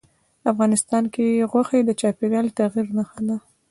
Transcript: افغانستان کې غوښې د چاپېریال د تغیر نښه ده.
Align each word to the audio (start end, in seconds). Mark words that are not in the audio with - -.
افغانستان 0.51 1.03
کې 1.13 1.47
غوښې 1.51 1.79
د 1.85 1.91
چاپېریال 2.01 2.45
د 2.49 2.55
تغیر 2.59 2.87
نښه 2.97 3.19
ده. 3.27 3.37